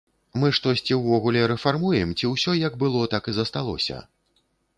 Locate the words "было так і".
2.85-3.37